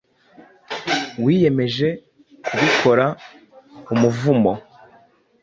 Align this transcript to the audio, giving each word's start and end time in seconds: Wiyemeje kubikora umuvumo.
Wiyemeje 1.23 1.87
kubikora 2.45 3.05
umuvumo. 3.93 4.53